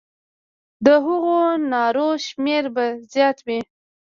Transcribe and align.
د 0.85 0.87
هغو 1.05 1.37
نارو 1.71 2.09
شمېر 2.27 2.63
به 2.75 2.85
زیات 3.11 3.37
وي. 3.47 3.59